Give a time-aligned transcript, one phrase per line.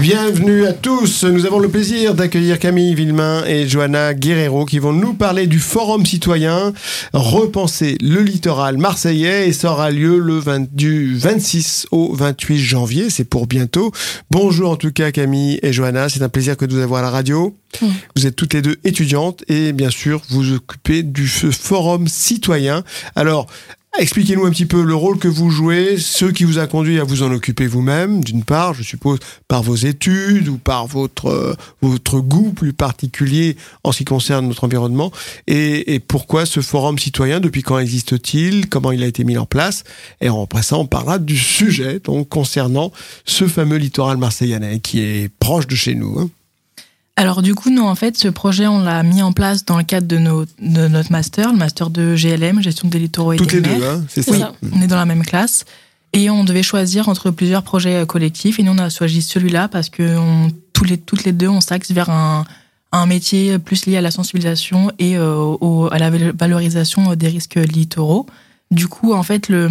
[0.00, 1.24] Bienvenue à tous.
[1.24, 5.58] Nous avons le plaisir d'accueillir Camille Villemain et Johanna Guerrero qui vont nous parler du
[5.58, 6.72] Forum citoyen
[7.12, 13.10] Repenser le littoral marseillais et ça aura lieu le 20 du 26 au 28 janvier.
[13.10, 13.92] C'est pour bientôt.
[14.30, 16.08] Bonjour en tout cas Camille et Johanna.
[16.08, 17.54] C'est un plaisir que de vous avoir à la radio.
[18.16, 22.84] Vous êtes toutes les deux étudiantes et bien sûr vous occupez du Forum citoyen.
[23.16, 23.48] Alors
[23.98, 27.04] Expliquez-nous un petit peu le rôle que vous jouez, ce qui vous a conduit à
[27.04, 29.18] vous en occuper vous-même, d'une part, je suppose,
[29.48, 34.46] par vos études ou par votre, euh, votre goût plus particulier en ce qui concerne
[34.46, 35.10] notre environnement,
[35.48, 39.82] et, pourquoi ce forum citoyen, depuis quand existe-t-il, comment il a été mis en place,
[40.20, 42.92] et après ça, on parlera du sujet, concernant
[43.24, 46.18] ce fameux littoral marseillais qui est proche de chez nous.
[46.18, 46.30] Hein.
[47.20, 49.84] Alors du coup, nous, en fait, ce projet, on l'a mis en place dans le
[49.84, 53.50] cadre de, nos, de notre master, le master de GLM, gestion des littoraux et Toutes
[53.50, 53.78] des les mers.
[53.78, 55.66] deux, hein, c'est Oui, ça on est dans la même classe.
[56.14, 58.58] Et on devait choisir entre plusieurs projets euh, collectifs.
[58.58, 61.60] Et nous, on a choisi celui-là parce que on, tous les, toutes les deux, on
[61.60, 62.44] s'axe vers un,
[62.92, 67.56] un métier plus lié à la sensibilisation et euh, au- à la valorisation des risques
[67.56, 68.24] littoraux.
[68.70, 69.68] Du coup, en fait, le,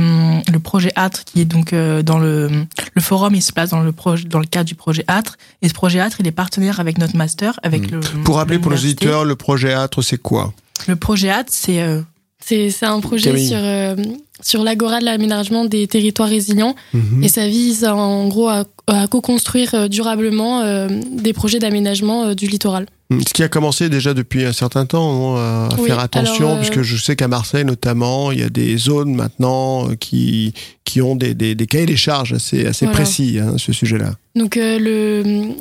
[0.51, 2.49] le projet ATRE, qui est donc euh, dans le,
[2.93, 5.37] le forum, il se place dans le, projet, dans le cadre du projet ATRE.
[5.61, 8.01] Et ce projet ATRE, il est partenaire avec notre master, avec le.
[8.25, 10.53] Pour rappeler pour nos auditeurs, le projet ATRE, c'est quoi?
[10.87, 11.81] Le projet ATRE, c'est.
[11.81, 12.01] euh,
[12.41, 13.47] C'est c'est un projet Camille.
[13.47, 13.95] sur, euh,
[14.41, 17.23] sur l'agora de l'aménagement des territoires résilients Mhm.
[17.23, 22.47] et ça vise en gros à, à co-construire durablement euh, des projets d'aménagement euh, du
[22.47, 22.85] littoral.
[23.11, 26.57] Ce qui a commencé déjà depuis un certain temps non, à Oui, faire attention, alors,
[26.57, 30.53] euh, puisque je sais qu'à Marseille notamment, il y a des zones maintenant euh, qui,
[30.85, 32.99] qui ont des, des, des cahiers des charges assez, assez Voilà.
[33.01, 34.13] précis hein, ce sujet-là.
[34.35, 34.77] Donc euh,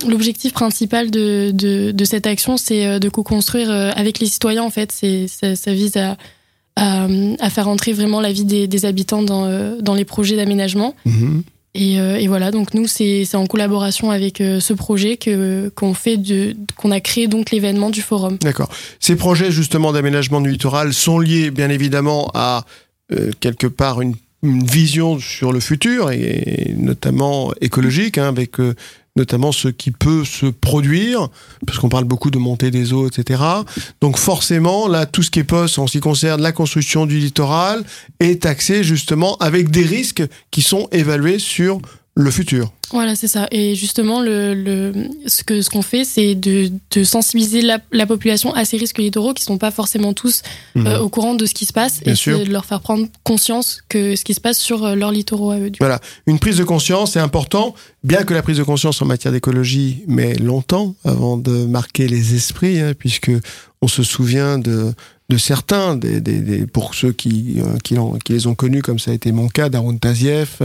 [0.07, 4.93] l'objectif principal de, de, de cette action, c'est de co-construire avec les citoyens en fait.
[4.93, 6.19] C'est ça, ça vise à,
[6.77, 7.07] à,
[7.41, 10.95] à faire entrer vraiment la vie des, des habitants dans, dans les projets d'aménagement.
[11.07, 11.43] Mhm.
[11.75, 15.19] Et, euh, et voilà, donc nous, c'est en collaboration avec euh, ce projet
[15.75, 18.39] qu'on fait de qu'on a créé donc l'événement du forum.
[18.41, 18.71] D'accord.
[19.01, 22.65] Ces projets justement d'aménagement du littoral sont liés bien évidemment à
[23.13, 28.75] euh, quelque part une, une vision sur le futur et, notamment écologique, hein, avec euh,
[29.19, 31.29] notamment ce qui peut se produire,
[31.67, 33.43] parce qu'on parle beaucoup de montée des eaux, etc.
[34.01, 37.19] Donc forcément, là, tout ce qui est poste en ce qui concerne la construction du
[37.19, 37.85] littoral
[38.21, 41.81] est axé justement avec des risques qui sont évalués sur
[42.15, 42.73] le futur.
[42.91, 43.47] Voilà, c'est ça.
[43.53, 44.93] Et justement, le, le,
[45.27, 48.99] ce que ce qu'on fait, c'est de, de sensibiliser la, la population à ces risques
[48.99, 50.43] littoraux qui sont pas forcément tous
[50.77, 52.39] euh, au courant de ce qui se passe Bien et sûr.
[52.41, 55.59] de leur faire prendre conscience que ce qui se passe sur euh, leurs littoraux à
[55.59, 55.71] eux.
[55.71, 55.85] du coup.
[55.85, 57.75] Voilà, une prise de conscience, c'est important,
[58.05, 62.35] bien que la prise de conscience en matière d'écologie met longtemps avant de marquer les
[62.35, 63.31] esprits, hein, puisque
[63.83, 64.93] on se souvient de,
[65.29, 68.99] de certains, des, des, des- pour ceux qui, euh, qui, qui les ont connus, comme
[68.99, 70.63] ça a été mon cas, d'Aaron Tazieff,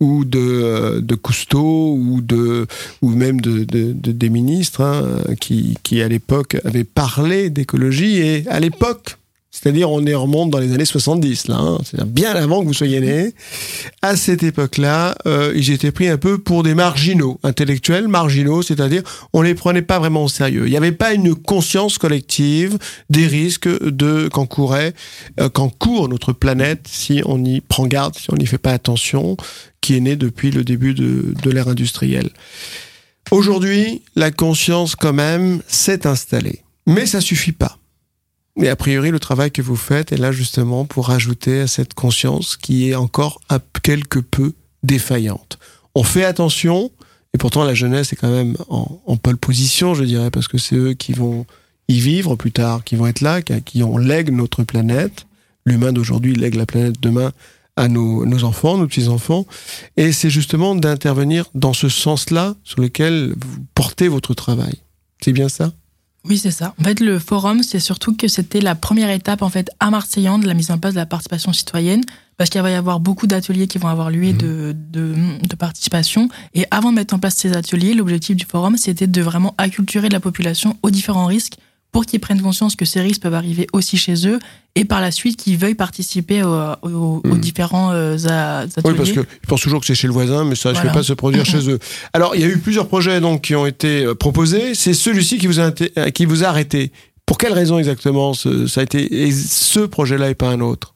[0.00, 2.66] ou de, euh, de Cousteau, ou, de,
[3.02, 5.04] ou même de, de, de- des ministres, hein,
[5.40, 9.16] qui, qui à l'époque avaient parlé d'écologie, et à l'époque,
[9.56, 12.74] c'est-à-dire on est remonte dans les années 70, là, hein, c'est-à-dire bien avant que vous
[12.74, 13.34] soyez nés,
[14.02, 19.02] à cette époque-là, euh, ils étaient pris un peu pour des marginaux, intellectuels marginaux, c'est-à-dire
[19.32, 20.66] on les prenait pas vraiment au sérieux.
[20.66, 22.76] Il n'y avait pas une conscience collective
[23.08, 24.92] des risques de qu'encourait,
[25.40, 29.38] euh, qu'encourt notre planète si on y prend garde, si on n'y fait pas attention,
[29.80, 32.28] qui est née depuis le début de, de l'ère industrielle.
[33.30, 37.78] Aujourd'hui, la conscience quand même s'est installée, mais ça suffit pas.
[38.62, 41.94] Et a priori, le travail que vous faites est là justement pour ajouter à cette
[41.94, 45.58] conscience qui est encore un quelque peu défaillante.
[45.94, 46.90] On fait attention,
[47.34, 50.58] et pourtant la jeunesse est quand même en, en pole position, je dirais, parce que
[50.58, 51.44] c'est eux qui vont
[51.88, 55.26] y vivre plus tard, qui vont être là, qui, qui on lègue notre planète.
[55.66, 57.32] L'humain d'aujourd'hui lègue la planète demain
[57.76, 59.46] à nos, nos enfants, nos petits-enfants.
[59.96, 64.76] Et c'est justement d'intervenir dans ce sens-là sur lequel vous portez votre travail.
[65.22, 65.72] C'est bien ça?
[66.28, 66.74] Oui, c'est ça.
[66.80, 70.38] En fait, le forum, c'est surtout que c'était la première étape en fait à Marseillan
[70.38, 72.02] de la mise en place de la participation citoyenne,
[72.36, 76.28] parce qu'il va y avoir beaucoup d'ateliers qui vont avoir lieu de, de, de participation.
[76.54, 80.08] Et avant de mettre en place ces ateliers, l'objectif du forum, c'était de vraiment acculturer
[80.08, 81.58] la population aux différents risques
[81.96, 84.38] pour qu'ils prennent conscience que ces risques peuvent arriver aussi chez eux
[84.74, 86.52] et par la suite qu'ils veuillent participer au-
[86.82, 87.40] au- aux, Mhm.
[87.40, 88.82] différents euh, ateliers.
[88.84, 90.90] Oui, parce qu'ils pensent toujours que c'est chez le voisin, mais ça ne Voilà.
[90.90, 91.78] fait pas se produire chez eux.
[92.12, 94.74] Alors, il y a eu plusieurs projets donc qui ont été euh, proposés.
[94.74, 96.92] C'est celui-ci qui vous a inté- euh, qui vous a arrêté.
[97.24, 100.95] Pour quelle raison exactement ce, ça a été et ce projet-là et pas un autre?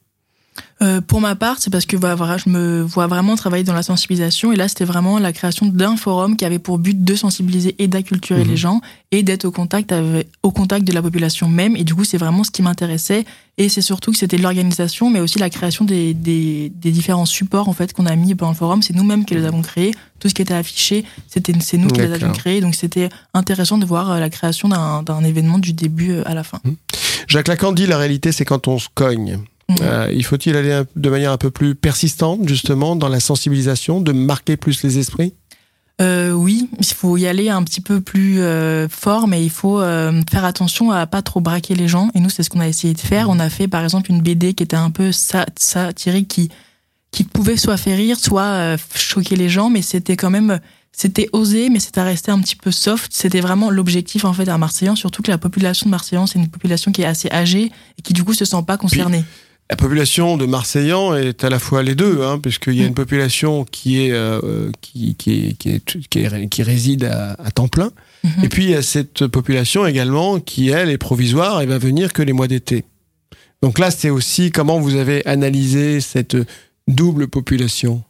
[0.82, 3.82] Euh, pour ma part, c'est parce que voilà, je me vois vraiment travailler dans la
[3.82, 4.52] sensibilisation.
[4.52, 7.86] Et là c'était vraiment la création d'un forum qui avait pour but de sensibiliser et
[7.86, 8.80] d'acculturer les gens
[9.10, 11.76] et d'être au contact avec, au contact de la population même.
[11.76, 13.26] Et du coup c'est vraiment ce qui m'intéressait.
[13.58, 17.68] Et c'est surtout que c'était l'organisation mais aussi la création des, des, des, différents supports
[17.68, 20.30] en fait qu'on a mis pendant le forum, c'est nous-mêmes qui les avons créés, tout
[20.30, 22.62] ce qui était affiché, c'était c'est nous qui les avions créés.
[22.62, 26.42] Donc c'était intéressant de voir euh, la création d'un événement du début euh, à la
[26.42, 26.58] fin.
[26.64, 26.70] Mmh.
[27.28, 29.40] Jacques Lacan dit la réalité c'est quand on se cogne.
[29.80, 34.12] Euh, il faut-il aller de manière un peu plus persistante, justement, dans la sensibilisation, de
[34.12, 35.34] marquer plus les esprits?
[36.00, 39.80] Euh, oui, il faut y aller un petit peu plus euh, fort, mais il faut
[39.80, 42.10] faire attention à pas trop braquer les gens.
[42.14, 43.28] Et nous, c'est ce qu'on a essayé de faire.
[43.28, 46.50] On a fait, par exemple, une BD qui était un peu satirique, qui
[47.12, 50.60] qui pouvait soit faire rire, soit choquer les gens, mais c'était quand même
[50.92, 53.12] c'était osé, mais c'était resté un petit peu soft.
[53.14, 56.48] C'était vraiment l'objectif en fait à Marseillan, surtout que la population de Marseillan, c'est une
[56.48, 59.24] population qui est assez âgée et qui du coup se sent pas concernée
[59.70, 62.94] la population de Marseillans est à la fois les deux, hein, puisqu'il y a une
[62.94, 67.92] population qui est euh, qui, qui, qui, qui, réside à, temps plein,
[68.24, 68.44] mhm.
[68.44, 72.12] et puis il y a cette population également qui elle est provisoire et va venir
[72.12, 72.84] que les mois d'été.
[73.62, 76.36] Donc là, c'est aussi comment vous avez analysé cette
[76.88, 78.02] double population.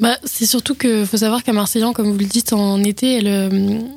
[0.00, 3.20] Bah, c'est surtout que faut savoir qu'à Marseillan, comme vous le dites, en été,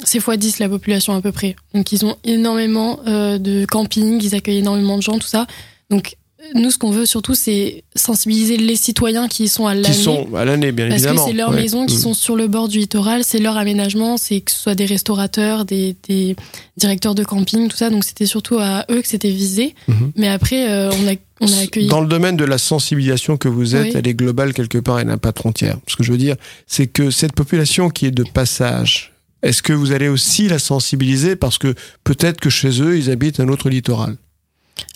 [0.03, 1.56] c'est x 10 la population à peu près.
[1.73, 5.47] Donc ils ont énormément euh, de camping, ils accueillent énormément de gens, tout ça.
[5.89, 6.17] Donc
[6.54, 9.95] nous, ce qu'on veut surtout, c'est sensibiliser les citoyens qui sont à l'année.
[9.95, 11.16] Qui sont à l'année, bien parce évidemment.
[11.16, 12.00] Parce que c'est leurs maisons qui mm.
[12.00, 15.66] sont sur le bord du littoral, c'est leur aménagement, c'est que ce soit des restaurateurs,
[15.66, 16.36] des, des,
[16.78, 17.89] directeurs de camping, tout ça.
[17.89, 19.74] Donc c'était surtout à eux que c'était visé.
[19.89, 20.12] Mm-hmm.
[20.16, 21.88] Mais après, euh, on a on a accueilli...
[21.88, 25.07] Dans le domaine de la sensibilisation que vous êtes, elle est globale quelque part, elle
[25.07, 25.78] n'a pas de frontières.
[25.88, 26.36] Ce que je veux dire,
[26.66, 29.13] c'est que cette population qui est de passage,
[29.44, 33.40] est-ce que vous allez aussi la sensibiliser parce que peut-être que chez eux, ils habitent
[33.40, 34.18] un autre littoral?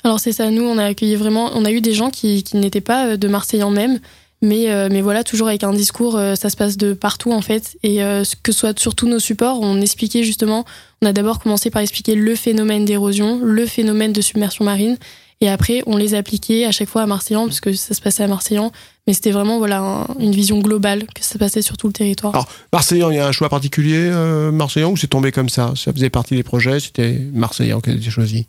[0.03, 2.57] Alors c'est ça, nous on a accueilli vraiment, on a eu des gens qui, qui
[2.57, 3.99] n'étaient pas euh, de Marseille en même,
[4.41, 7.41] mais, euh, mais voilà, toujours avec un discours, euh, ça se passe de partout en
[7.41, 7.97] fait, et
[8.43, 10.65] que ce soit sur tous nos supports, on expliquait justement,
[11.01, 14.97] on a d'abord commencé par expliquer le phénomène d'érosion, le phénomène de submersion marine,
[15.41, 18.23] et après on les appliquait à chaque fois à Marseillan, parce que ça se passait
[18.23, 18.71] à Marseillan,
[19.05, 22.33] mais c'était vraiment voilà une vision globale que ça se passait sur tout le territoire.
[22.33, 24.09] Alors Marseillan, il y a un choix particulier,
[24.51, 25.73] Marseillan, ou c'est tombé comme ça?
[25.75, 28.47] Ça faisait partie des projets, c'était Marseillan qui a été choisi?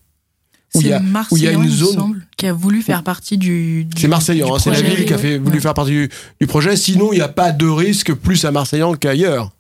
[0.75, 3.87] C'est Marseillan, il, me semble, qui a voulu faire partie du.
[3.97, 6.09] c'est Marseillan, hein, c'est la ville qui a fait, voulu faire partie
[6.41, 6.77] du, projet.
[6.77, 9.53] Sinon, il n'y a pas de risque plus à Marseillan qu'ailleurs.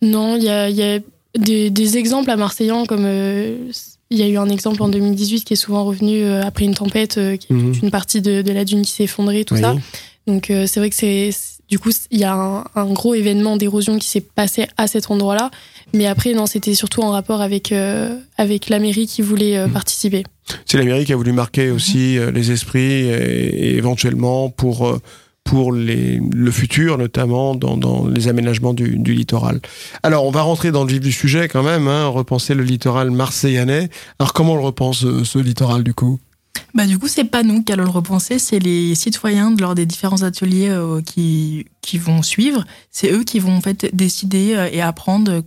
[0.00, 0.98] Non, il y a, y a
[1.38, 3.56] des, des, exemples à Marseillan, comme euh,
[4.10, 6.74] il y a eu un exemple en 2018 qui est souvent revenu euh, après une
[6.74, 7.74] tempête, euh, qui est mhm.
[7.84, 9.76] une partie de, de, la dune qui s'est effondrée, tout ça.
[10.26, 11.30] Donc c'est vrai que c'est
[11.68, 15.10] du coup il y a un, un gros événement d'érosion qui s'est passé à cet
[15.10, 15.50] endroit-là.
[15.94, 19.68] Mais après, non, c'était surtout en rapport avec, euh, avec la mairie qui voulait euh,
[19.68, 19.72] mmh.
[19.72, 20.24] participer.
[20.64, 24.98] C'est la mairie qui a voulu marquer aussi euh, les esprits et, éventuellement pour,
[25.44, 29.60] pour les, le futur, notamment dans, dans les aménagements du, du, littoral.
[30.02, 33.10] Alors, on va rentrer dans le vif du sujet quand même, hein, repenser le littoral
[33.10, 33.90] marseillais.
[34.18, 36.18] Alors, comment on le repense, ce, littoral, du coup?
[36.74, 39.84] Bah, du coup, c'est pas nous qui allons le repenser, c'est les citoyens lors des
[39.84, 40.74] différents ateliers
[41.04, 42.64] qui, qui vont suivre.
[42.90, 45.42] C'est eux qui vont en fait décider et apprendre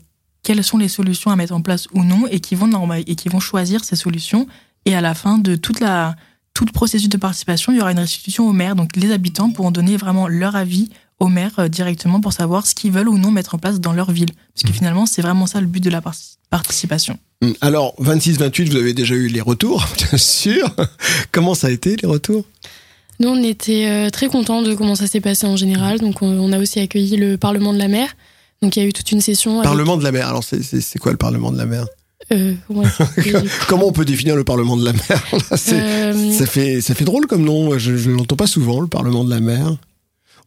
[0.46, 3.30] quelles sont les solutions à mettre en place ou non et qui vont et qui
[3.30, 4.48] vont choisir ces solutions.
[4.86, 6.16] Et à la fin de toute la
[6.54, 8.76] tout le processus de participation, il y aura une restitution au maire.
[8.76, 10.90] Donc les habitants pourront donner vraiment leur avis
[11.20, 13.92] au maire euh, directement pour savoir ce qu'ils veulent ou non mettre en place dans
[13.92, 14.30] leur ville.
[14.54, 14.74] Parce que mmh.
[14.74, 16.02] finalement, c'est vraiment ça le but de la
[16.50, 17.18] participation.
[17.42, 17.52] Mmh.
[17.62, 20.70] Alors, 26-28, vous avez déjà eu les retours, bien sûr.
[21.32, 22.46] comment ça a été, les retours?
[23.20, 26.00] Nous, on était euh, très contents de comment ça s'est passé en général.
[26.00, 28.16] Donc, on a aussi accueilli le Parlement de la mer.
[28.62, 29.62] Donc il y a eu toute une session.
[29.62, 30.28] Parlement de la mer.
[30.28, 31.86] Alors c'est quoi le Parlement de la mer?
[32.32, 32.54] Euh,
[33.68, 35.24] Comment on peut définir le Parlement de la mer?
[35.72, 37.78] Euh, Ça fait ça fait drôle comme nom.
[37.78, 39.76] Je, ne l'entends pas souvent le Parlement de la mer.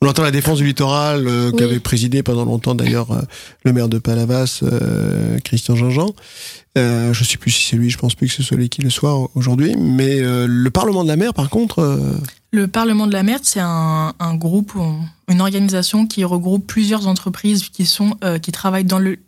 [0.00, 3.08] On entend la défense du littoral euh, qu'avait présidé pendant longtemps d'ailleurs
[3.64, 4.62] le maire de Palavas,
[5.44, 6.14] Christian Jean-Jean.
[6.76, 8.80] Euh, je sais plus si c'est lui, je pense plus que ce soit lui qui
[8.80, 9.74] le soit aujourd'hui.
[9.76, 11.98] Mais le Parlement de la mer, par contre.
[12.52, 14.72] Le Parlement de la mer, c'est un, un, groupe,
[15.28, 19.18] une organisation qui regroupe plusieurs entreprises qui sont euh, qui travaillent dans le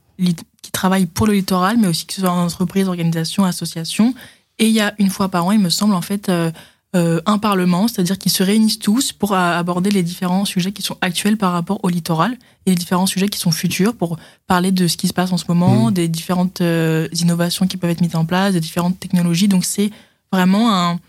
[0.63, 4.15] qui travaillent pour le littoral, mais aussi qui sont entreprises, organisations, associations.
[4.59, 6.51] Et il y a une fois par an, il me semble en fait, euh,
[6.95, 10.99] euh un parlement, c'est-à-dire qu'ils se réunissent tous pour aborder les différents sujets qui sont
[11.01, 14.87] actuels par rapport au littoral et les différents sujets qui sont futurs pour parler de
[14.87, 15.95] ce qui se passe en ce moment, mmh.
[15.95, 19.49] des différentes euh, innovations qui peuvent être mises en place, des différentes technologies.
[19.49, 19.91] Donc c'est
[20.31, 21.01] vraiment un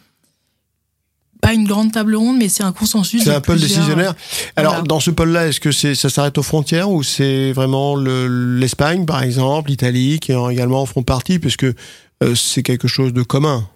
[1.42, 3.24] pas une grande table ronde, mais c'est un consensus.
[3.24, 4.14] C'est un pôle décisionnaire.
[4.56, 9.06] Alors, dans ce pôle-là, est-ce que c'est, ça s'arrête aux frontières ou c'est vraiment l'Espagne,
[9.06, 13.68] par exemple, l'Italie, qui également en font partie, puisque euh, c'est quelque chose de commun?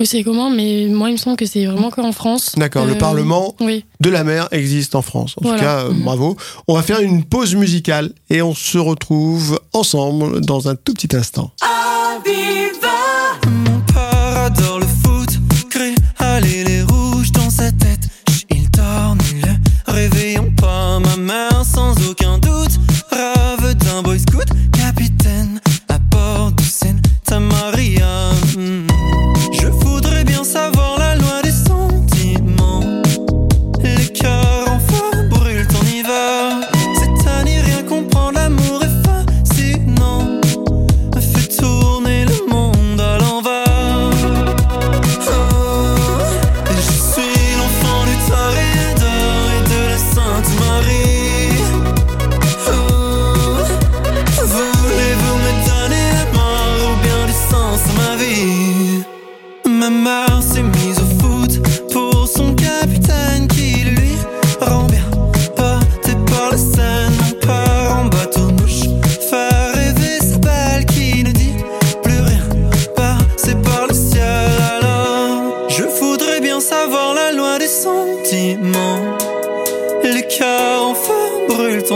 [0.00, 2.54] Oui, c'est comment, mais moi, il me semble que c'est vraiment qu'en France.
[2.56, 3.84] D'accord, le Euh, Parlement Oui.
[4.00, 5.36] de la mer existe en France.
[5.38, 5.58] En Voilà.
[5.58, 6.02] tout cas, euh, Mhm.
[6.02, 6.36] bravo.
[6.66, 11.14] On va faire une pause musicale et on se retrouve ensemble dans un tout petit
[11.16, 11.52] instant.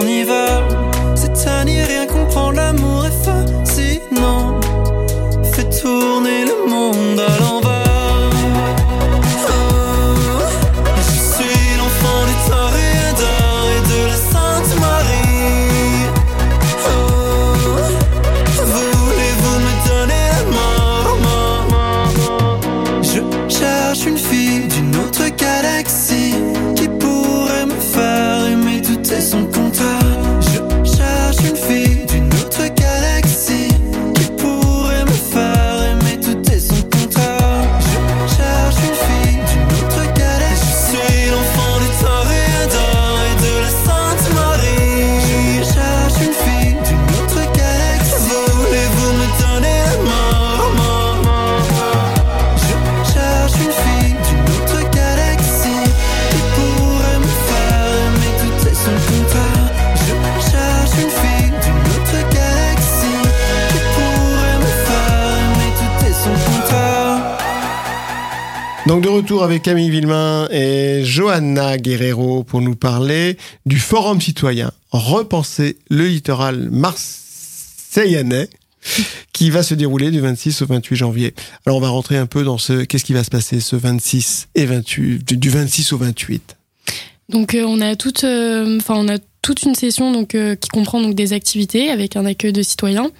[0.00, 0.87] En hiver.
[68.88, 74.72] Donc de retour avec Camille Villemain et Johanna Guerrero pour nous parler du Forum citoyen
[74.90, 78.48] Repenser le littoral marseillais
[79.34, 81.34] qui va se dérouler du 26 au 28 janvier.
[81.66, 84.48] Alors on va rentrer un peu dans ce qu'est-ce qui va se passer ce 26
[84.54, 86.56] et 28 du- du 26 au 28.
[87.28, 91.34] Donc euh, on a toute, euh, on a toute une session euh, qui comprend des
[91.34, 93.10] activités avec un accueil de citoyens.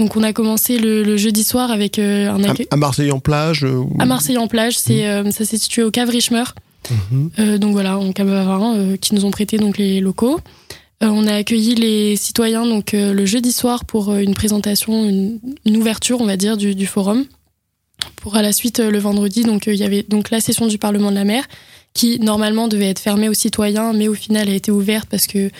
[0.00, 3.12] Donc on a commencé le, le jeudi soir avec euh, un À, accueil à Marseille
[3.12, 4.78] en plage euh, à Marseille en plage.
[4.78, 6.44] C'est euh, ça s'est situé au Cave Richmer.
[6.90, 7.58] Mhm.
[7.58, 10.40] Donc voilà, en Cave qui nous ont prêté donc les locaux.
[11.02, 16.20] On a accueilli les citoyens donc le jeudi soir pour une présentation, une, une ouverture,
[16.20, 17.26] on va dire, du, du forum.
[18.16, 21.10] Pour à la suite le vendredi, donc il y avait donc la session du Parlement
[21.10, 21.44] de la mer
[21.92, 25.50] qui normalement devait être fermée aux citoyens, mais au final a été ouverte parce que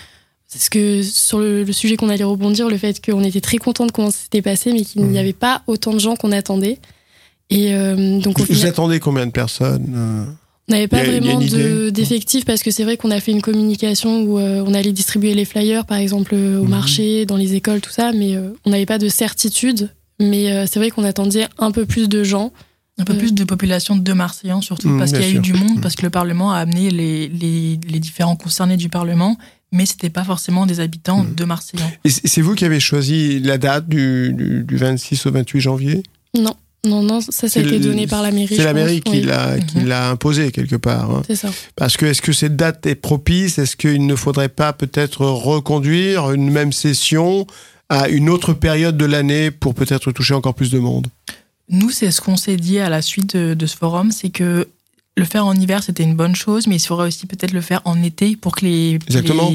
[0.52, 3.58] c'est ce que sur le, le sujet qu'on allait rebondir, le fait qu'on était très
[3.58, 6.32] content de comment ça s'était passé, mais qu'il n'y avait pas autant de gens qu'on
[6.32, 6.78] attendait.
[7.50, 10.24] Et euh, donc Vous final, attendez combien de personnes euh?
[10.68, 13.42] On n'avait pas a- vraiment de- d'effectifs parce que c'est vrai qu'on a fait une
[13.42, 16.68] communication où euh, on allait distribuer les flyers, par exemple, au Mhm.
[16.68, 19.90] marché, dans les écoles, tout ça, mais euh, on n'avait pas de certitude.
[20.20, 22.52] Mais euh, c'est vrai qu'on attendait un peu plus de gens.
[22.98, 25.38] Un peu plus de population de Marseillans, surtout Mm, parce qu'il y a sûr.
[25.38, 28.88] eu du monde, parce que le Parlement a amené les, les, les différents concernés du
[28.90, 29.38] Parlement,
[29.72, 31.34] mais c'était pas forcément des habitants Mm.
[31.34, 31.90] de Marseillans.
[32.04, 36.02] Et c'est vous qui avez choisi la date du, du, du 26 au 28 janvier?
[36.36, 36.54] Non,
[36.86, 38.56] non, non, ça, ça a été le- donné par la mairie.
[38.56, 41.10] C'est la mairie qui Oui, l'a l'a imposé quelque part.
[41.10, 41.22] hein.
[41.26, 41.50] C'est ça.
[41.76, 43.58] Parce que est-ce que cette date est propice?
[43.58, 47.46] Est-ce qu'il ne faudrait pas peut-être reconduire une même session
[47.88, 51.08] à une autre période de l'année pour peut-être toucher encore plus de monde?
[51.68, 54.66] Nous, c'est ce qu'on s'est dit à la suite de, de ce forum, c'est que
[55.16, 57.82] le faire en hiver, c'était une bonne chose, mais il faudrait aussi peut-être le faire
[57.84, 58.98] en été pour que les,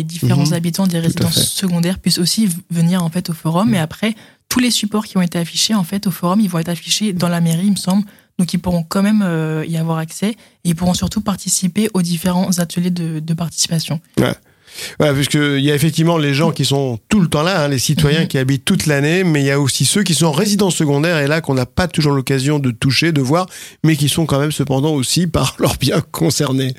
[0.03, 0.53] différents Mhm.
[0.53, 3.69] habitants des résidences secondaires puissent aussi venir en fait au forum.
[3.69, 3.75] Mhm.
[3.75, 4.15] Et après,
[4.49, 7.13] tous les supports qui ont été affichés en fait au forum, ils vont être affichés
[7.13, 8.05] dans la mairie, il me semble.
[8.37, 10.37] Donc ils pourront quand même euh, y avoir accès et
[10.69, 14.01] ils pourront surtout participer aux différents ateliers de, de participation.
[14.19, 14.33] Ouais,
[15.13, 17.79] puisque il y a effectivement les gens qui sont tout le temps là, hein, les
[17.79, 18.27] citoyens Mhm.
[18.27, 21.17] qui habitent toute l'année, mais il y a aussi ceux qui sont en résidence secondaire
[21.19, 23.47] et là qu'on n'a pas toujours l'occasion de toucher, de voir,
[23.83, 26.73] mais qui sont quand même cependant aussi par leurs biens concernés.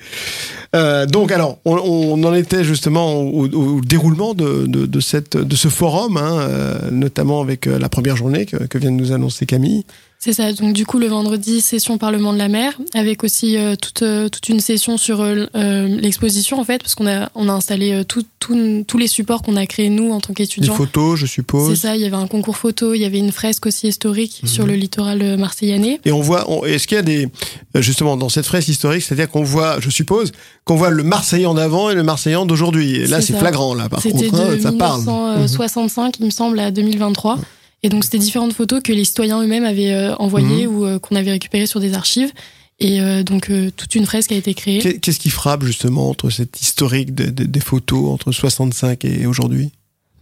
[0.75, 5.37] Euh, donc alors, on, on en était justement au, au déroulement de, de, de cette,
[5.37, 8.97] de ce forum, hein, euh, notamment avec euh, la première journée que, que vient de
[8.97, 9.85] nous annoncer Camille.
[10.19, 10.53] C'est ça.
[10.53, 14.29] Donc du coup, le vendredi, session Parlement de la mer, avec aussi euh, toute, euh,
[14.29, 15.47] toute une session sur euh,
[15.89, 19.67] l'exposition en fait, parce qu'on a on a installé tout, tous les supports qu'on a
[19.67, 20.73] créés nous en tant qu'étudiants.
[20.73, 21.71] Des photos, je suppose.
[21.71, 21.97] C'est ça.
[21.97, 24.49] Il y avait un concours photo, il y avait une fresque aussi historique mhm.
[24.49, 26.01] sur le littoral marseillais.
[26.05, 27.29] Et on voit, est-ce qu'il y a des
[27.75, 30.33] justement dans cette fresque historique, c'est-à-dire qu'on voit, je suppose,
[30.65, 33.07] qu'on voit le Marseillais d'avant et le Marseillais d'aujourd'hui.
[33.07, 33.89] Là, c'est flagrant là.
[33.89, 35.01] Par contre, hein, ça parle.
[35.01, 37.39] C'était 1965, il me semble, à 2023.
[37.87, 40.75] Et donc, c'était différentes photos que les citoyens eux-mêmes avaient euh, envoyées mhm.
[40.75, 42.33] ou euh, qu'on avait récupérées sur des archives.
[42.81, 44.99] Et euh, donc, toute une fresque a été créée.
[44.99, 49.71] Qu'est-ce qui frappe justement entre cette historique des photos entre 65 et aujourd'hui?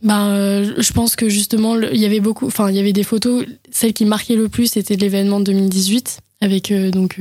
[0.03, 3.47] Ben, je pense que justement, il y avait beaucoup, enfin, il y avait des photos.
[3.71, 7.19] Celles qui marquaient le plus, c'était l'événement de 2018, avec donc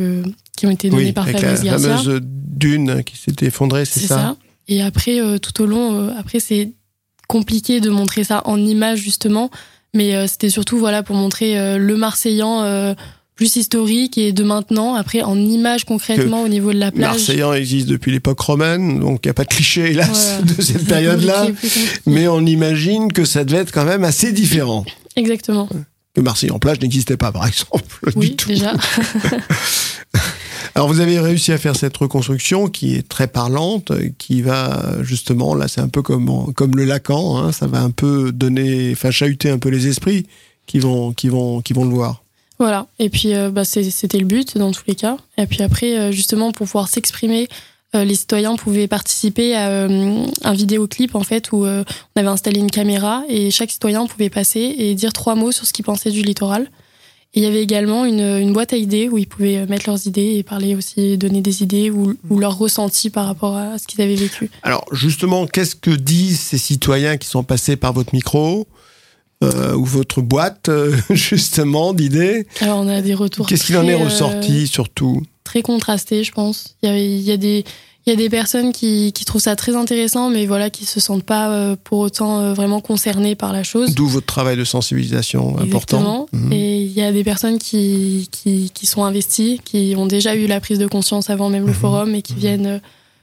[0.57, 1.71] qui ont été données par Fabrice Garcia.
[1.71, 6.41] La fameuse dune qui s'était effondrée, c'est ça, ça, Et après, tout au long, après,
[6.41, 6.73] c'est
[7.27, 9.49] compliqué de montrer ça en images justement
[9.93, 12.93] mais euh, c'était surtout voilà pour montrer euh, le Marseillan euh,
[13.35, 17.11] plus historique et de maintenant, après en image concrètement au niveau de la plage.
[17.11, 20.85] Marseillan existe depuis l'époque romaine, donc il n'y a pas de cliché hélas de cette
[20.85, 21.47] période-là,
[22.05, 24.85] mais on imagine que ça devait être quand même assez différent.
[25.15, 25.67] Exactement.
[26.15, 28.11] Que Marseillan plage n'existait pas par exemple.
[28.15, 28.49] Oui, du tout.
[28.49, 28.73] déjà.
[30.75, 35.55] Alors vous avez réussi à faire cette reconstruction qui est très parlante, qui va justement,
[35.55, 39.11] là c'est un peu comme, comme le Lacan, hein, ça va un peu donner, enfin
[39.11, 40.25] chahuter un peu les esprits
[40.65, 42.23] qui vont, qui vont, qui vont le voir.
[42.59, 45.17] Voilà, et puis euh, bah, c'était le but dans tous les cas.
[45.37, 47.47] Et puis après, euh, justement, pour pouvoir s'exprimer,
[47.95, 52.71] euh, les citoyens pouvaient participer à un vidéoclip en fait où on avait installé une
[52.71, 56.23] caméra et chaque citoyen pouvait passer et dire trois mots sur ce qu'il pensait du
[56.23, 56.69] littoral
[57.35, 60.35] il y avait également une, une, boîte à idées où ils pouvaient mettre leurs idées
[60.37, 64.01] et parler aussi, donner des idées ou, ou leurs ressentis par rapport à ce qu'ils
[64.01, 64.51] avaient vécu.
[64.61, 68.67] Alors justement, qu'est-ce que disent ces citoyens qui sont passés par votre micro
[69.43, 72.45] euh, ou votre boîte euh, justement d'idées?
[72.61, 73.47] Alors on a des retours.
[73.47, 75.23] Qu'est-ce qu'il en est ressorti euh, surtout?
[75.43, 76.77] Très contrasté, je pense.
[76.83, 77.63] Il y a, il y a des
[78.05, 80.99] il y a des personnes qui, qui, trouvent ça très intéressant, mais voilà, qui se
[80.99, 83.95] sentent pas euh, pour autant euh, vraiment concernées par la chose.
[83.95, 86.27] D'où votre travail de sensibilisation important.
[86.33, 86.51] Mhm.
[86.51, 90.47] Et il y a des personnes qui, qui, qui, sont investies, qui ont déjà eu
[90.47, 91.77] la prise de conscience avant même le mhm.
[91.77, 92.39] forum et qui mhm.
[92.39, 92.79] viennent euh,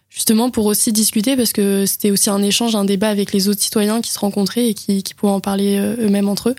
[0.08, 3.60] justement pour aussi discuter parce que c'était aussi un échange, un débat avec les autres
[3.60, 6.56] citoyens qui se rencontraient et qui, qui pouvaient en parler eux-mêmes entre eux.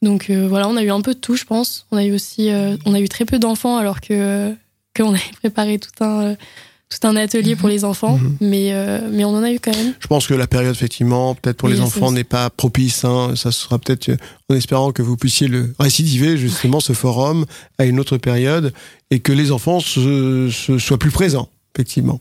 [0.00, 1.86] Donc voilà, on a eu un peu de tout, je pense.
[1.90, 2.50] On a eu aussi,
[2.86, 4.54] on a eu très peu d'enfants alors que
[4.96, 6.36] qu'on avait préparé tout un
[6.88, 7.74] tout un atelier pour mhm.
[7.74, 8.36] les enfants, mhm.
[8.40, 9.94] mais, euh, mais on en a eu quand même.
[9.98, 13.04] Je pense que la période, effectivement, peut-être pour les enfants, n'est pas propice.
[13.04, 13.34] Hein.
[13.36, 14.10] Ça sera peut-être
[14.48, 17.44] en espérant que vous puissiez le récidiver, justement, ce forum
[17.78, 18.72] à une autre période
[19.10, 22.20] et que les enfants se, soient plus présents, effectivement.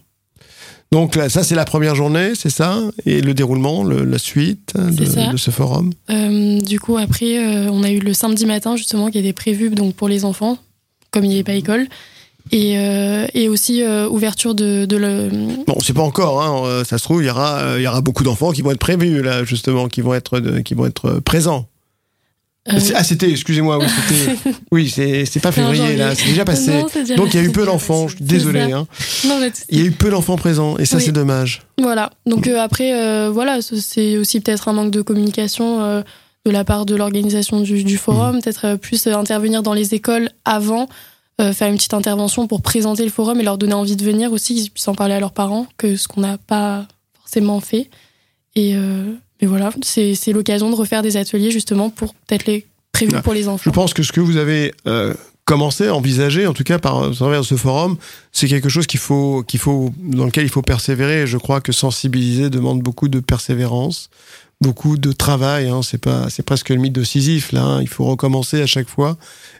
[0.91, 2.80] Donc là, ça, c'est la première journée, c'est ça?
[3.06, 5.91] Et le déroulement, la suite de, de, ce forum?
[6.10, 9.69] Euh, Du coup, après, euh, on a eu le samedi matin, justement, qui était prévu
[9.69, 10.58] donc, pour les enfants,
[11.12, 11.88] comme il n'y avait pas école.
[12.51, 15.29] Et, euh, et aussi euh, ouverture de, de le.
[15.65, 16.41] Bon, on sait pas encore.
[16.41, 18.71] Hein, euh, ça se trouve, il y aura, il y aura beaucoup d'enfants qui vont
[18.71, 21.67] être prévus là, justement, qui vont être, qui vont être présents.
[22.69, 26.83] Ah, c'était, excusez-moi, oui, c'était, oui, c'est, c'est pas février, là, c'est déjà passé.
[27.15, 28.86] Donc, il y a eu peu d'enfants, je suis désolé, hein.
[29.69, 31.62] il y a eu peu d'enfants présents, et ça, c'est dommage.
[31.81, 32.10] Voilà.
[32.25, 36.03] Donc, après, voilà, c'est aussi peut-être un manque de communication
[36.45, 38.41] de la part de l'organisation du, du, forum, mmh.
[38.41, 40.88] peut-être plus intervenir dans les écoles avant
[41.39, 44.56] faire une petite intervention pour présenter le forum et leur donner envie de venir aussi,
[44.56, 46.88] qu'ils puissent en parler à leurs parents, que ce qu'on n'a pas
[47.21, 47.89] forcément fait.
[48.56, 53.34] Et, euh, voilà, c'est l'occasion de refaire des ateliers justement pour peut-être les prévenir pour
[53.34, 53.62] les enfants.
[53.63, 55.13] Je pense que ce que vous avez euh,
[55.45, 57.97] commencé à envisager, en tout cas par travers ce forum,
[58.32, 61.28] c'est quelque chose qu'il faut, qu'il faut, dans lequel il faut persévérer.
[61.28, 64.10] je crois que sensibiliser demande beaucoup de persévérance
[64.62, 65.70] beaucoup de travail.
[65.70, 65.82] Hein.
[65.84, 67.63] C'est pas, c'est presque le mythe de Sisyphe là.
[67.63, 67.82] Hein.
[67.82, 69.17] Il faut recommencer à chaque fois.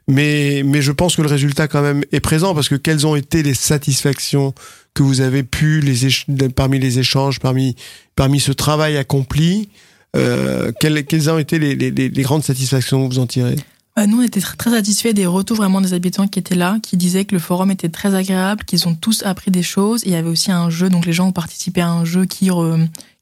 [0.08, 3.16] Mais, mais je pense que le résultat quand même est présent parce que quelles ont
[3.16, 4.54] été les satisfactions
[4.94, 7.76] que vous avez pu les parmi les échanges, parmi
[8.16, 9.70] parmi ce travail accompli.
[10.16, 13.58] Euh, quelles, quelles, ont été les, les, les, grandes satisfactions que vous en tirez?
[14.00, 16.98] Euh, nous, on était très satisfaits des retours vraiment des habitants qui étaient là, qui
[16.98, 20.02] disaient que le forum était très agréable, qu'ils ont tous appris des choses.
[20.06, 22.50] il y avait aussi un jeu, donc les gens ont participé à un jeu qui,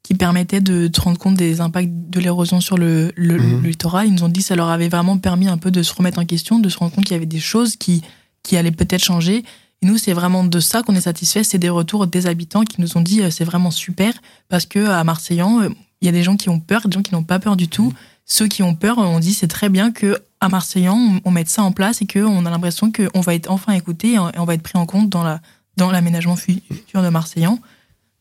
[0.06, 3.60] qui permettait de se rendre compte des impacts de l'érosion sur le, mhm.
[3.62, 4.06] le, littoral.
[4.06, 6.20] Ils nous ont dit que ça leur avait vraiment permis un peu de se remettre
[6.20, 8.02] en question, de se rendre compte qu'il y avait des choses qui,
[8.44, 9.38] qui allaient peut-être changer.
[9.82, 11.42] Et nous, c'est vraiment de ça qu'on est satisfait.
[11.42, 14.14] C'est des retours des habitants qui nous ont dit euh, c'est vraiment super
[14.48, 17.02] parce que à Marseillan, euh, il y a des gens qui ont peur, des gens
[17.02, 17.92] qui n'ont pas peur du tout.
[18.26, 21.64] Ceux qui ont peur, on dit c'est très bien que à Marseillan, on, mette ça
[21.64, 24.62] en place et qu'on a l'impression qu'on va être enfin écouté et on va être
[24.62, 25.40] pris en compte dans la
[25.76, 27.58] dans l'aménagement futur de Marseillan.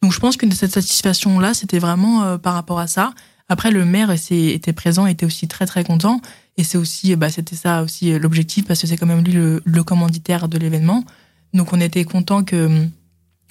[0.06, 3.16] Donc je pense que cette satisfaction-là, c'était vraiment euh, par rapport à ça.
[3.50, 6.22] Après, le maire était présent, était aussi très très content.
[6.58, 9.64] Et c'est aussi, bah, c'était ça aussi l'objectif parce que c'est quand même lui le,
[9.66, 11.04] le commanditaire de l'événement.
[11.56, 12.92] Donc on était content que hum,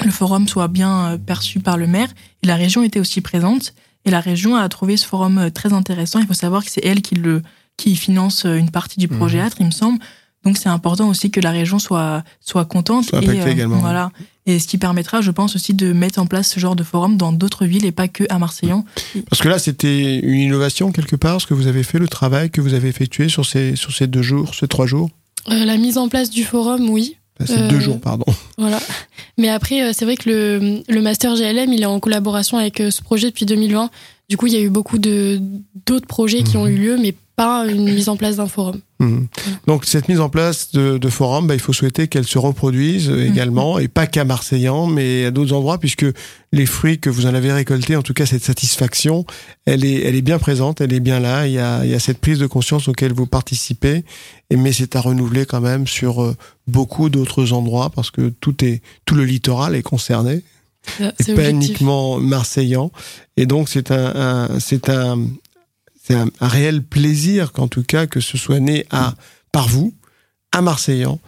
[0.05, 2.09] le forum soit bien perçu par le maire.
[2.45, 3.75] Et la région était aussi présente.
[4.05, 6.21] Et la région a trouvé ce forum très intéressant.
[6.21, 7.43] Il faut savoir que c'est elle qui le
[7.77, 9.51] qui finance une partie du projet mmh.
[9.59, 9.99] il me semble.
[10.45, 13.79] Donc c'est important aussi que la région soit soit contente et euh, également.
[13.79, 14.11] voilà
[14.47, 17.17] et ce qui permettra je pense aussi de mettre en place ce genre de forum
[17.17, 18.85] dans d'autres villes et pas que à Marseillan.
[19.31, 22.51] Parce que là c'était une innovation quelque part ce que vous avez fait le travail
[22.51, 25.11] que vous avez effectué sur ces sur ces deux jours ces trois jours?
[25.51, 27.17] Euh, la mise en place du forum oui.
[27.45, 28.27] C'est deux euh, jours pardon.
[28.59, 28.79] Voilà.
[29.39, 33.03] Mais après c'est vrai que le le master GLM il est en collaboration avec ce
[33.03, 33.91] projet depuis 2020.
[34.29, 35.41] Du coup il y a eu beaucoup de
[35.87, 36.73] d'autres projets qui ont mhm.
[36.73, 38.81] eu lieu mais pas une mise en place d'un forum.
[39.01, 39.27] Mhm.
[39.67, 43.11] Donc cette mise en place de, de forum, bah, il faut souhaiter qu'elle se reproduise
[43.11, 43.21] mhm.
[43.21, 46.07] également, et pas qu'à Marseillan, mais à d'autres endroits, puisque
[46.53, 49.25] les fruits que vous en avez récoltés, en tout cas cette satisfaction,
[49.67, 51.47] elle est, elle est bien présente, elle est bien là.
[51.47, 54.05] Il y a, il y a cette prise de conscience auquel vous participez,
[54.51, 56.37] et, mais c'est à renouveler quand même sur euh,
[56.69, 60.43] beaucoup d'autres endroits, parce que tout est, tout le littoral est concerné.
[61.27, 62.91] Et pas uniquement marseillan.
[63.39, 65.19] Et donc c'est un, un c'est un,
[66.07, 69.15] c'est un, réel plaisir qu'en tout cas que ce soit né à
[69.53, 69.95] par vous,
[70.53, 71.19] à Marseillan,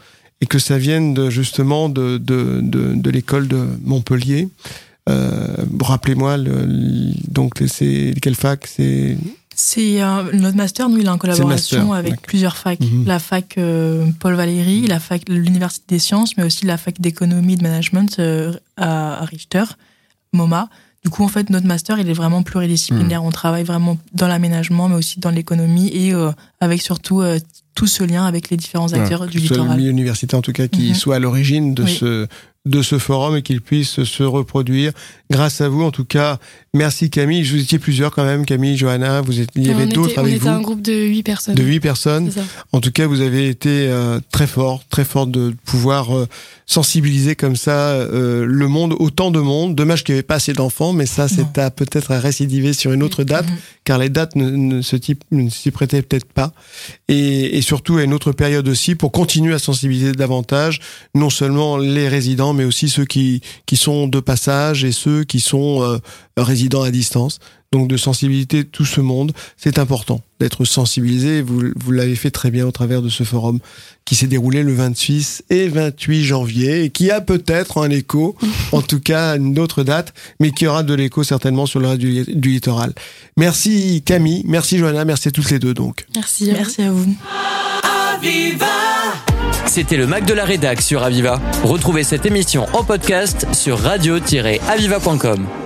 [0.41, 4.49] et que ça vienne de, justement de, de, de, de l'école de Montpellier.
[5.09, 6.37] Euh, Rappelez-moi,
[7.29, 8.67] donc c'est quelle fac?
[8.67, 9.17] C'est
[9.59, 12.79] c'est euh, notre master, nous, il est en collaboration avec plusieurs facs.
[12.79, 13.07] Mhm.
[13.07, 17.55] La fac euh, Paul Valéry, la fac l'Université des sciences, mais aussi la fac d'économie
[17.55, 19.65] et de management euh, à, Richter,
[20.35, 20.69] MoMA.
[21.07, 23.23] Du coup, en fait, notre master, il est vraiment pluridisciplinaire.
[23.23, 23.27] Hmm.
[23.27, 27.39] On travaille vraiment dans l'aménagement, mais aussi dans l'économie et euh, avec surtout euh,
[27.77, 29.69] tout ce lien avec les différents acteurs du littoral.
[29.69, 30.95] Le milieu universitaire, en tout cas, qui mhm.
[30.97, 32.27] soit à l'origine de ce
[32.67, 34.93] de ce forum et qu'il puisse se reproduire
[35.31, 35.83] grâce à vous.
[35.83, 36.39] En tout cas,
[36.75, 37.45] merci Camille.
[37.45, 39.21] Je vous étiez plusieurs quand même, Camille, Johanna.
[39.21, 40.49] Vous êtes, il y avait d'autres avec vous.
[40.49, 41.55] On était un groupe de huit personnes.
[41.55, 42.31] De huit personnes.
[42.73, 46.27] En tout cas, vous avez été euh, très fort, très fort de pouvoir euh,
[46.67, 49.77] sensibiliser comme ça euh, le monde, autant de monde.
[49.77, 52.93] Dommage qu'il n'y avait pas assez d'enfants, mais ça, c'est à peut-être à récidiver sur
[52.93, 53.85] une autre date, mm-hmm.
[53.85, 54.97] car les dates ne, ne se
[55.49, 56.53] s'y prêtaient peut-être pas.
[57.07, 60.81] Et, et surtout à une autre période aussi pour continuer à sensibiliser davantage,
[61.15, 65.39] non seulement les résidents, mais aussi ceux qui, qui sont de passage et ceux qui
[65.39, 65.99] sont euh,
[66.37, 67.39] résidents à distance.
[67.73, 71.43] Donc de sensibiliser tout ce monde, c'est important d'être sensibilisé.
[71.43, 73.59] Vous, vous l'avez fait très bien au travers de ce forum
[74.05, 78.37] qui s'est déroulé le 26 et 28 janvier et qui a peut-être un écho,
[78.73, 82.01] en tout cas une autre date, mais qui aura de l'écho certainement sur le reste
[82.01, 82.93] du, du, littoral.
[83.37, 86.07] Merci Camille, merci Johanna, merci à toutes les deux donc.
[86.15, 87.15] Merci, merci à vous.
[89.67, 91.41] C'était le Mac de la Rédac sur Aviva.
[91.63, 95.66] Retrouvez cette émission en podcast sur radio-aviva.com.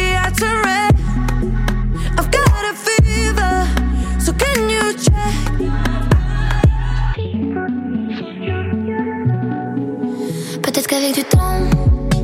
[11.11, 12.19] Qu'avec du temps,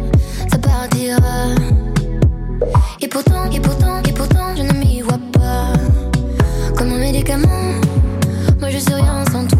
[0.50, 1.48] ça partira.
[3.02, 5.74] Et pourtant, et pourtant, et pourtant, je ne m'y vois pas.
[6.76, 7.74] Comme un médicament,
[8.60, 9.57] moi je suis rien sans toi.